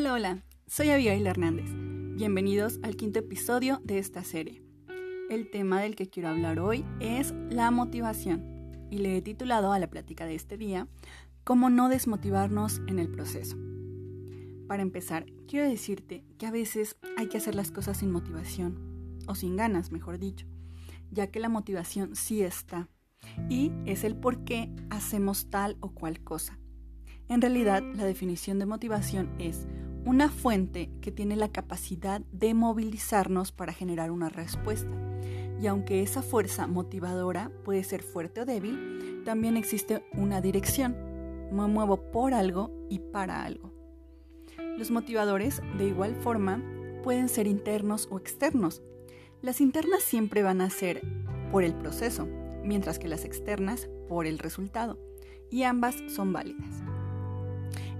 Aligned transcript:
Hola, 0.00 0.14
hola, 0.14 0.42
soy 0.66 0.88
Abigail 0.88 1.26
Hernández. 1.26 1.68
Bienvenidos 2.14 2.80
al 2.82 2.96
quinto 2.96 3.18
episodio 3.18 3.82
de 3.84 3.98
esta 3.98 4.24
serie. 4.24 4.62
El 5.28 5.50
tema 5.50 5.82
del 5.82 5.94
que 5.94 6.08
quiero 6.08 6.30
hablar 6.30 6.58
hoy 6.58 6.86
es 7.00 7.34
la 7.50 7.70
motivación 7.70 8.88
y 8.90 8.96
le 8.96 9.18
he 9.18 9.20
titulado 9.20 9.74
a 9.74 9.78
la 9.78 9.90
plática 9.90 10.24
de 10.24 10.36
este 10.36 10.56
día 10.56 10.88
Cómo 11.44 11.68
no 11.68 11.90
desmotivarnos 11.90 12.80
en 12.86 12.98
el 12.98 13.10
proceso. 13.10 13.58
Para 14.66 14.80
empezar, 14.80 15.26
quiero 15.46 15.68
decirte 15.68 16.24
que 16.38 16.46
a 16.46 16.50
veces 16.50 16.96
hay 17.18 17.26
que 17.26 17.36
hacer 17.36 17.54
las 17.54 17.70
cosas 17.70 17.98
sin 17.98 18.10
motivación, 18.10 19.18
o 19.26 19.34
sin 19.34 19.54
ganas, 19.54 19.92
mejor 19.92 20.18
dicho, 20.18 20.46
ya 21.10 21.26
que 21.26 21.40
la 21.40 21.50
motivación 21.50 22.16
sí 22.16 22.40
está, 22.40 22.88
y 23.50 23.70
es 23.84 24.04
el 24.04 24.16
por 24.16 24.44
qué 24.44 24.74
hacemos 24.88 25.50
tal 25.50 25.76
o 25.80 25.90
cual 25.90 26.24
cosa. 26.24 26.58
En 27.28 27.42
realidad, 27.42 27.82
la 27.94 28.06
definición 28.06 28.58
de 28.58 28.64
motivación 28.64 29.30
es 29.38 29.68
una 30.04 30.30
fuente 30.30 30.90
que 31.00 31.12
tiene 31.12 31.36
la 31.36 31.48
capacidad 31.48 32.22
de 32.32 32.54
movilizarnos 32.54 33.52
para 33.52 33.72
generar 33.72 34.10
una 34.10 34.28
respuesta. 34.28 34.90
Y 35.60 35.66
aunque 35.66 36.02
esa 36.02 36.22
fuerza 36.22 36.66
motivadora 36.66 37.50
puede 37.64 37.84
ser 37.84 38.02
fuerte 38.02 38.40
o 38.40 38.46
débil, 38.46 39.22
también 39.24 39.56
existe 39.56 40.02
una 40.12 40.40
dirección. 40.40 40.96
Me 41.52 41.66
muevo 41.66 42.10
por 42.10 42.32
algo 42.32 42.70
y 42.88 42.98
para 42.98 43.44
algo. 43.44 43.74
Los 44.78 44.90
motivadores, 44.90 45.60
de 45.76 45.88
igual 45.88 46.16
forma, 46.16 46.62
pueden 47.02 47.28
ser 47.28 47.46
internos 47.46 48.08
o 48.10 48.18
externos. 48.18 48.82
Las 49.42 49.60
internas 49.60 50.02
siempre 50.02 50.42
van 50.42 50.60
a 50.60 50.70
ser 50.70 51.02
por 51.52 51.64
el 51.64 51.74
proceso, 51.74 52.26
mientras 52.64 52.98
que 52.98 53.08
las 53.08 53.24
externas 53.24 53.90
por 54.08 54.26
el 54.26 54.38
resultado, 54.38 54.98
y 55.50 55.64
ambas 55.64 55.96
son 56.08 56.32
válidas. 56.32 56.89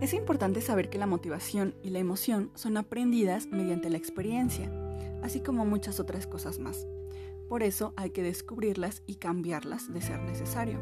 Es 0.01 0.15
importante 0.15 0.63
saber 0.63 0.89
que 0.89 0.97
la 0.97 1.07
motivación 1.07 1.75
y 1.83 1.91
la 1.91 1.99
emoción 1.99 2.51
son 2.55 2.79
aprendidas 2.79 3.49
mediante 3.49 3.91
la 3.91 3.99
experiencia, 3.99 4.73
así 5.23 5.41
como 5.41 5.67
muchas 5.67 6.01
otras 6.01 6.27
cosas 6.27 6.59
más. 6.59 6.87
Por 7.51 7.63
eso 7.63 7.93
hay 7.97 8.11
que 8.11 8.23
descubrirlas 8.23 9.03
y 9.07 9.17
cambiarlas 9.17 9.93
de 9.93 10.01
ser 10.01 10.21
necesario. 10.23 10.79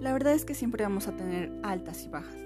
La 0.00 0.12
verdad 0.12 0.34
es 0.34 0.44
que 0.44 0.54
siempre 0.54 0.84
vamos 0.84 1.08
a 1.08 1.16
tener 1.16 1.50
altas 1.62 2.04
y 2.04 2.08
bajas. 2.08 2.36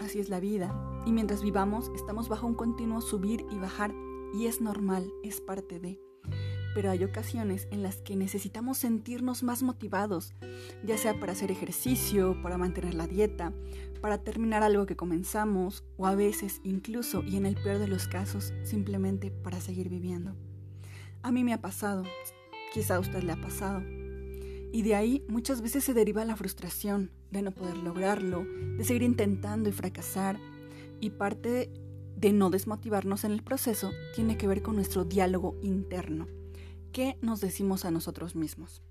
Así 0.00 0.20
es 0.20 0.28
la 0.28 0.40
vida, 0.40 1.02
y 1.06 1.12
mientras 1.12 1.42
vivamos 1.42 1.90
estamos 1.94 2.28
bajo 2.28 2.46
un 2.46 2.54
continuo 2.54 3.00
subir 3.00 3.46
y 3.50 3.58
bajar, 3.58 3.94
y 4.34 4.44
es 4.44 4.60
normal, 4.60 5.10
es 5.22 5.40
parte 5.40 5.80
de 5.80 5.98
pero 6.78 6.92
hay 6.92 7.02
ocasiones 7.02 7.66
en 7.72 7.82
las 7.82 7.96
que 7.96 8.14
necesitamos 8.14 8.78
sentirnos 8.78 9.42
más 9.42 9.64
motivados, 9.64 10.32
ya 10.84 10.96
sea 10.96 11.18
para 11.18 11.32
hacer 11.32 11.50
ejercicio, 11.50 12.40
para 12.40 12.56
mantener 12.56 12.94
la 12.94 13.08
dieta, 13.08 13.52
para 14.00 14.18
terminar 14.18 14.62
algo 14.62 14.86
que 14.86 14.94
comenzamos 14.94 15.82
o 15.96 16.06
a 16.06 16.14
veces 16.14 16.60
incluso, 16.62 17.24
y 17.24 17.36
en 17.36 17.46
el 17.46 17.56
peor 17.56 17.80
de 17.80 17.88
los 17.88 18.06
casos, 18.06 18.54
simplemente 18.62 19.32
para 19.32 19.60
seguir 19.60 19.88
viviendo. 19.88 20.36
A 21.22 21.32
mí 21.32 21.42
me 21.42 21.52
ha 21.52 21.60
pasado, 21.60 22.04
quizá 22.72 22.94
a 22.94 23.00
usted 23.00 23.24
le 23.24 23.32
ha 23.32 23.40
pasado. 23.40 23.82
Y 24.72 24.82
de 24.82 24.94
ahí 24.94 25.24
muchas 25.26 25.62
veces 25.62 25.82
se 25.82 25.94
deriva 25.94 26.24
la 26.24 26.36
frustración 26.36 27.10
de 27.32 27.42
no 27.42 27.50
poder 27.50 27.76
lograrlo, 27.76 28.44
de 28.76 28.84
seguir 28.84 29.02
intentando 29.02 29.68
y 29.68 29.72
fracasar. 29.72 30.38
Y 31.00 31.10
parte 31.10 31.72
de 32.16 32.32
no 32.32 32.50
desmotivarnos 32.50 33.24
en 33.24 33.32
el 33.32 33.42
proceso 33.42 33.90
tiene 34.14 34.38
que 34.38 34.46
ver 34.46 34.62
con 34.62 34.76
nuestro 34.76 35.04
diálogo 35.04 35.58
interno 35.60 36.28
qué 36.92 37.18
nos 37.22 37.40
decimos 37.40 37.84
a 37.84 37.90
nosotros 37.90 38.34
mismos. 38.34 38.82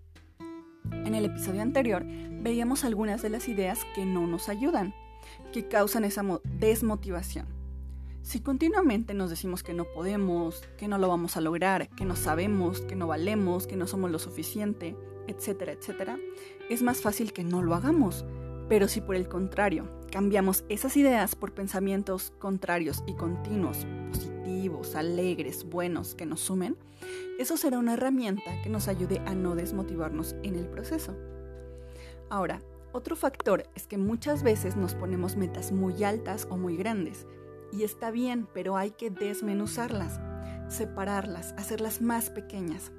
En 0.92 1.16
el 1.16 1.26
episodio 1.26 1.62
anterior 1.62 2.06
veíamos 2.06 2.84
algunas 2.84 3.22
de 3.22 3.30
las 3.30 3.48
ideas 3.48 3.80
que 3.96 4.06
no 4.06 4.28
nos 4.28 4.50
ayudan, 4.50 4.94
que 5.52 5.68
causan 5.68 6.06
esa 6.06 6.24
desmotivación. 6.60 7.48
Si 8.22 8.42
continuamente 8.42 9.14
nos 9.14 9.30
decimos 9.30 9.64
que 9.64 9.74
no 9.74 9.86
podemos, 9.86 10.62
que 10.78 10.88
no 10.88 10.98
lo 10.98 11.08
vamos 11.08 11.38
a 11.38 11.42
lograr, 11.42 11.90
que 11.90 12.06
no 12.06 12.16
sabemos, 12.16 12.82
que 12.82 12.96
no 12.96 13.08
valemos, 13.08 13.68
que 13.68 13.78
no 13.78 13.88
somos 13.88 14.12
lo 14.12 14.20
suficiente, 14.20 14.96
etcétera, 15.28 15.72
etcétera, 15.72 16.18
es 16.70 16.82
más 16.82 17.02
fácil 17.02 17.32
que 17.32 17.44
no 17.44 17.62
lo 17.62 17.74
hagamos. 17.74 18.26
Pero 18.68 18.90
si 18.90 19.00
por 19.00 19.16
el 19.16 19.30
contrario 19.30 19.90
cambiamos 20.12 20.66
esas 20.68 20.98
ideas 20.98 21.36
por 21.36 21.54
pensamientos 21.54 22.34
contrarios 22.38 23.02
y 23.08 23.14
continuos, 23.14 23.86
positivos, 24.10 24.37
alegres, 24.96 25.66
buenos, 25.66 26.16
que 26.16 26.26
nos 26.26 26.42
sumen, 26.42 26.78
eso 27.40 27.58
será 27.58 27.78
una 27.78 27.94
herramienta 27.94 28.62
que 28.64 28.70
nos 28.70 28.88
ayude 28.88 29.20
a 29.26 29.36
no 29.36 29.56
desmotivarnos 29.56 30.36
en 30.44 30.56
el 30.56 30.68
proceso. 30.68 31.16
Ahora, 32.30 32.62
otro 32.94 33.16
factor 33.16 33.64
es 33.76 33.88
que 33.88 33.98
muchas 33.98 34.44
veces 34.44 34.76
nos 34.76 34.96
ponemos 34.96 35.36
metas 35.36 35.72
muy 35.72 36.04
altas 36.04 36.48
o 36.50 36.58
muy 36.58 36.78
grandes. 36.78 37.26
Y 37.72 37.84
está 37.84 38.12
bien, 38.12 38.48
pero 38.54 38.78
hay 38.78 38.92
que 38.92 39.10
desmenuzarlas, 39.10 40.20
separarlas, 40.70 41.54
hacerlas 41.58 42.02
más 42.02 42.30
pequeñas. 42.30 42.92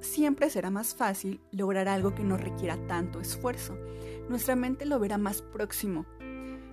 Siempre 0.00 0.50
será 0.50 0.70
más 0.70 0.94
fácil 0.94 1.40
lograr 1.50 1.88
algo 1.88 2.14
que 2.14 2.24
no 2.24 2.36
requiera 2.36 2.76
tanto 2.86 3.20
esfuerzo. 3.20 3.76
Nuestra 4.28 4.54
mente 4.54 4.84
lo 4.84 4.98
verá 4.98 5.18
más 5.18 5.42
próximo, 5.42 6.06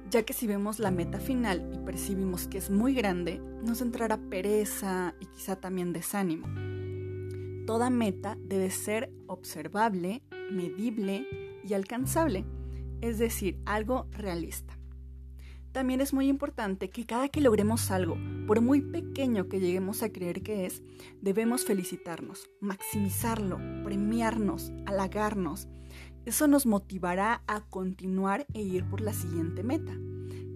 ya 0.10 0.24
que 0.24 0.34
si 0.34 0.48
vemos 0.48 0.80
la 0.80 0.92
meta 0.92 1.20
final 1.20 1.70
y 1.74 1.80
percibimos 1.80 2.48
que 2.48 2.58
es 2.58 2.70
muy 2.70 2.94
grande, 2.94 3.40
nos 3.64 3.82
entrará 3.82 4.18
pereza 4.18 5.16
y 5.20 5.26
quizá 5.28 5.56
también 5.56 5.94
desánimo. 5.94 6.48
Toda 7.66 7.90
meta 7.90 8.38
debe 8.40 8.70
ser 8.70 9.12
observable, 9.28 10.22
medible 10.52 11.28
y 11.64 11.74
alcanzable, 11.74 12.46
es 13.02 13.18
decir, 13.18 13.60
algo 13.66 14.08
realista. 14.12 14.78
También 15.76 16.00
es 16.00 16.14
muy 16.14 16.30
importante 16.30 16.90
que 16.90 17.06
cada 17.06 17.28
que 17.28 17.42
logremos 17.42 17.92
algo, 17.92 18.18
por 18.48 18.62
muy 18.62 18.80
pequeño 18.80 19.50
que 19.50 19.60
lleguemos 19.60 20.04
a 20.04 20.10
creer 20.10 20.42
que 20.42 20.66
es, 20.66 20.82
debemos 21.22 21.66
felicitarnos, 21.66 22.50
maximizarlo, 22.62 23.58
premiarnos, 23.84 24.72
halagarnos. 24.86 25.68
Eso 26.26 26.48
nos 26.48 26.66
motivará 26.66 27.44
a 27.46 27.62
continuar 27.62 28.48
e 28.54 28.62
ir 28.62 28.84
por 28.90 29.00
la 29.00 29.14
siguiente 29.14 29.62
meta. 29.62 29.94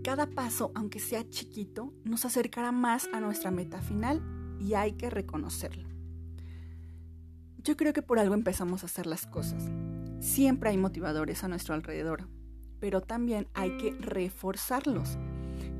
Cada 0.03 0.25
paso, 0.25 0.71
aunque 0.73 0.99
sea 0.99 1.29
chiquito, 1.29 1.93
nos 2.03 2.25
acercará 2.25 2.71
más 2.71 3.07
a 3.13 3.19
nuestra 3.19 3.51
meta 3.51 3.79
final 3.81 4.23
y 4.59 4.73
hay 4.73 4.93
que 4.93 5.11
reconocerlo. 5.11 5.87
Yo 7.63 7.77
creo 7.77 7.93
que 7.93 8.01
por 8.01 8.17
algo 8.17 8.33
empezamos 8.33 8.81
a 8.81 8.87
hacer 8.87 9.05
las 9.05 9.27
cosas. 9.27 9.69
Siempre 10.21 10.71
hay 10.71 10.77
motivadores 10.77 11.43
a 11.43 11.47
nuestro 11.47 11.75
alrededor, 11.75 12.27
pero 12.79 13.01
también 13.01 13.47
hay 13.53 13.77
que 13.77 13.91
reforzarlos. 13.99 15.19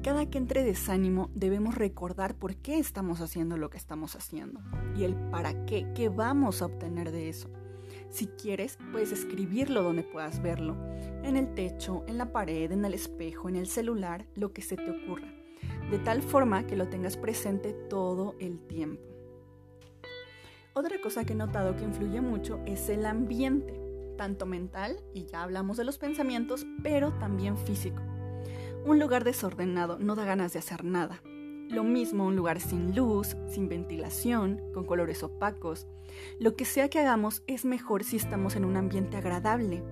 Cada 0.04 0.30
que 0.30 0.38
entre 0.38 0.64
desánimo 0.64 1.32
debemos 1.34 1.76
recordar 1.76 2.36
por 2.36 2.56
qué 2.58 2.78
estamos 2.78 3.22
haciendo 3.22 3.58
lo 3.58 3.70
que 3.70 3.78
estamos 3.78 4.16
haciendo 4.16 4.62
y 4.96 5.04
el 5.04 5.16
para 5.16 5.66
qué, 5.66 5.92
qué 5.96 6.10
vamos 6.10 6.62
a 6.62 6.68
obtener 6.68 7.12
de 7.12 7.30
eso. 7.30 7.50
Si 8.10 8.28
quieres, 8.28 8.78
puedes 8.92 9.12
escribirlo 9.12 9.84
donde 9.84 10.04
puedas 10.04 10.42
verlo, 10.42 10.76
en 11.24 11.38
el 11.38 11.54
techo, 11.54 12.04
en 12.08 12.18
la 12.18 12.32
pared, 12.32 12.72
en 12.72 12.84
el 12.84 12.94
espejo, 12.94 13.50
en 13.50 13.56
el 13.56 13.68
celular, 13.68 14.26
lo 14.36 14.52
que 14.52 14.62
se 14.62 14.76
te 14.76 14.90
ocurra, 14.90 15.32
de 15.92 16.00
tal 16.00 16.24
forma 16.24 16.66
que 16.66 16.76
lo 16.76 16.90
tengas 16.90 17.18
presente 17.18 17.74
todo 17.74 18.36
el 18.40 18.60
tiempo. 18.66 19.04
Otra 20.74 21.00
cosa 21.02 21.24
que 21.24 21.34
he 21.34 21.36
notado 21.36 21.76
que 21.76 21.84
influye 21.84 22.22
mucho 22.22 22.60
es 22.66 22.90
el 22.90 23.06
ambiente, 23.06 23.80
tanto 24.18 24.46
mental, 24.46 25.00
y 25.14 25.26
ya 25.26 25.44
hablamos 25.44 25.78
de 25.78 25.84
los 25.84 25.98
pensamientos, 25.98 26.66
pero 26.82 27.14
también 27.20 27.58
físico. 27.58 28.02
Un 28.86 28.98
lugar 28.98 29.24
desordenado 29.24 30.00
no 30.00 30.16
da 30.16 30.26
ganas 30.26 30.54
de 30.54 30.60
hacer 30.60 30.84
nada. 30.84 31.22
Lo 31.70 31.84
mismo 31.84 32.26
un 32.26 32.36
lugar 32.36 32.60
sin 32.60 32.96
luz, 32.96 33.38
sin 33.48 33.70
ventilación, 33.70 34.60
con 34.74 34.86
colores 34.86 35.22
opacos. 35.22 35.88
Lo 36.40 36.56
que 36.56 36.66
sea 36.66 36.90
que 36.90 37.00
hagamos 37.00 37.44
es 37.46 37.64
mejor 37.64 38.04
si 38.04 38.18
estamos 38.18 38.56
en 38.56 38.66
un 38.66 38.76
ambiente 38.76 39.18
agradable, 39.18 39.84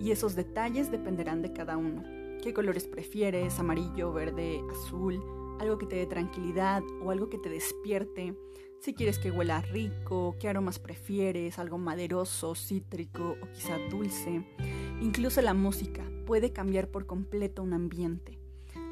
y 0.00 0.10
esos 0.10 0.34
detalles 0.34 0.90
dependerán 0.90 1.40
de 1.40 1.52
cada 1.52 1.76
uno. 1.76 2.02
¿Qué 2.42 2.52
colores 2.52 2.88
prefieres? 2.88 3.60
¿Amarillo, 3.60 4.12
verde, 4.12 4.60
azul? 4.72 5.22
¿Algo 5.60 5.78
que 5.78 5.86
te 5.86 5.96
dé 5.96 6.06
tranquilidad 6.06 6.82
o 7.00 7.12
algo 7.12 7.28
que 7.28 7.38
te 7.38 7.48
despierte? 7.48 8.34
si 8.80 8.94
quieres 8.94 9.18
que 9.18 9.30
huela 9.30 9.60
rico, 9.60 10.36
qué 10.40 10.48
aromas 10.48 10.78
prefieres, 10.78 11.58
algo 11.58 11.76
maderoso, 11.76 12.54
cítrico 12.54 13.36
o 13.42 13.52
quizá 13.52 13.76
dulce. 13.90 14.42
Incluso 15.02 15.42
la 15.42 15.52
música 15.52 16.10
puede 16.26 16.52
cambiar 16.52 16.88
por 16.88 17.06
completo 17.06 17.62
un 17.62 17.74
ambiente. 17.74 18.39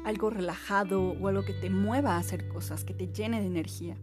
Algo 0.05 0.29
relajado 0.29 1.11
o 1.11 1.27
algo 1.27 1.43
que 1.43 1.53
te 1.53 1.69
mueva 1.69 2.15
a 2.15 2.19
hacer 2.19 2.47
cosas, 2.47 2.83
que 2.83 2.93
te 2.93 3.07
llene 3.07 3.41
de 3.41 3.47
energía. 3.47 3.97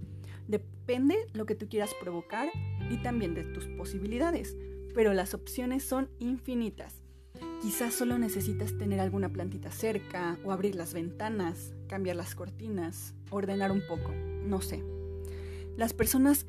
Depende 0.46 1.16
lo 1.32 1.46
que 1.46 1.54
tú 1.54 1.68
quieras 1.68 1.90
provocar 2.00 2.48
y 2.90 2.98
también 2.98 3.34
de 3.34 3.44
tus 3.44 3.66
posibilidades, 3.66 4.56
pero 4.94 5.12
las 5.12 5.34
opciones 5.34 5.84
son 5.84 6.08
infinitas. 6.18 7.02
Quizás 7.60 7.94
solo 7.94 8.18
necesitas 8.18 8.76
tener 8.78 9.00
alguna 9.00 9.28
plantita 9.28 9.70
cerca 9.70 10.38
o 10.44 10.52
abrir 10.52 10.76
las 10.76 10.94
ventanas, 10.94 11.74
cambiar 11.88 12.16
las 12.16 12.34
cortinas, 12.34 13.14
ordenar 13.30 13.72
un 13.72 13.82
poco, 13.88 14.12
no 14.44 14.60
sé. 14.60 14.84
Las 15.76 15.92
personas 15.92 16.46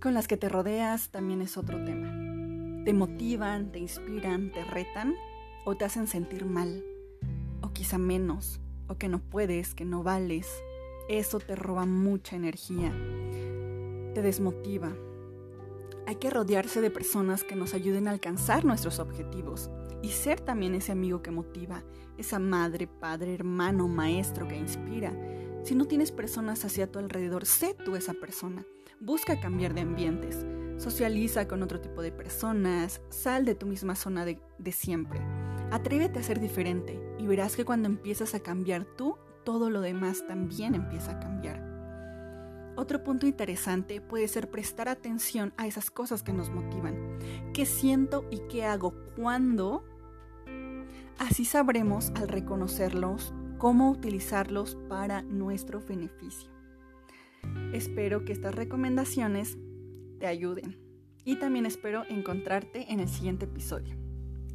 con 0.00 0.14
las 0.14 0.28
que 0.28 0.36
te 0.36 0.48
rodeas 0.48 1.10
también 1.10 1.42
es 1.42 1.56
otro 1.56 1.82
tema. 1.84 2.12
Te 2.84 2.92
motivan, 2.92 3.72
te 3.72 3.78
inspiran, 3.78 4.52
te 4.52 4.64
retan 4.64 5.14
o 5.64 5.76
te 5.76 5.84
hacen 5.84 6.06
sentir 6.06 6.44
mal 6.44 6.84
o 7.64 7.72
quizá 7.72 7.98
menos. 7.98 8.60
o 8.86 8.98
que 8.98 9.08
no 9.08 9.18
puedes, 9.18 9.74
que 9.74 9.86
no 9.86 10.02
vales, 10.02 10.46
eso 11.08 11.40
te 11.40 11.56
roba 11.56 11.86
mucha 11.86 12.36
energía, 12.36 12.92
te 14.12 14.20
desmotiva. 14.20 14.94
Hay 16.06 16.16
que 16.16 16.28
rodearse 16.28 16.82
de 16.82 16.90
personas 16.90 17.44
que 17.44 17.56
nos 17.56 17.72
ayuden 17.72 18.06
a 18.06 18.10
alcanzar 18.10 18.66
nuestros 18.66 18.98
objetivos 18.98 19.70
y 20.02 20.10
ser 20.10 20.38
también 20.38 20.74
ese 20.74 20.92
amigo 20.92 21.22
que 21.22 21.30
motiva, 21.30 21.82
esa 22.18 22.38
madre, 22.38 22.86
padre, 22.86 23.32
hermano, 23.32 23.88
maestro 23.88 24.46
que 24.46 24.58
inspira. 24.58 25.18
Si 25.62 25.74
no 25.74 25.86
tienes 25.86 26.12
personas 26.12 26.62
hacia 26.66 26.92
tu 26.92 26.98
alrededor, 26.98 27.46
sé 27.46 27.74
tú 27.86 27.96
esa 27.96 28.12
persona. 28.12 28.66
Busca 29.00 29.40
cambiar 29.40 29.72
de 29.72 29.80
ambientes, 29.80 30.44
socializa 30.76 31.48
con 31.48 31.62
otro 31.62 31.80
tipo 31.80 32.02
de 32.02 32.12
personas, 32.12 33.00
sal 33.08 33.46
de 33.46 33.54
tu 33.54 33.64
misma 33.64 33.94
zona 33.94 34.26
de, 34.26 34.38
de 34.58 34.72
siempre. 34.72 35.22
Atrévete 35.74 36.20
a 36.20 36.22
ser 36.22 36.38
diferente 36.38 37.02
y 37.18 37.26
verás 37.26 37.56
que 37.56 37.64
cuando 37.64 37.88
empiezas 37.88 38.36
a 38.36 38.38
cambiar 38.38 38.84
tú, 38.84 39.16
todo 39.44 39.70
lo 39.70 39.80
demás 39.80 40.24
también 40.28 40.76
empieza 40.76 41.10
a 41.10 41.18
cambiar. 41.18 41.60
Otro 42.76 43.02
punto 43.02 43.26
interesante 43.26 44.00
puede 44.00 44.28
ser 44.28 44.52
prestar 44.52 44.88
atención 44.88 45.52
a 45.56 45.66
esas 45.66 45.90
cosas 45.90 46.22
que 46.22 46.32
nos 46.32 46.50
motivan. 46.50 47.18
¿Qué 47.52 47.66
siento 47.66 48.24
y 48.30 48.38
qué 48.48 48.64
hago 48.64 48.94
cuando 49.16 49.82
Así 51.18 51.44
sabremos 51.44 52.12
al 52.14 52.28
reconocerlos 52.28 53.34
cómo 53.58 53.90
utilizarlos 53.90 54.76
para 54.88 55.22
nuestro 55.22 55.80
beneficio. 55.80 56.52
Espero 57.72 58.24
que 58.24 58.32
estas 58.32 58.54
recomendaciones 58.54 59.58
te 60.20 60.28
ayuden 60.28 60.78
y 61.24 61.34
también 61.40 61.66
espero 61.66 62.04
encontrarte 62.08 62.92
en 62.92 63.00
el 63.00 63.08
siguiente 63.08 63.46
episodio. 63.46 63.96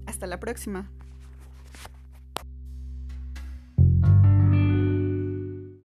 Hasta 0.06 0.25
la 0.25 0.39
próxima. 0.39 0.89